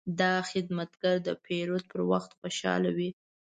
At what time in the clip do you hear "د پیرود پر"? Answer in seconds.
1.27-2.01